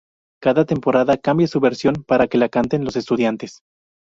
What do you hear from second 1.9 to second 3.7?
para que la canten los estudiantes.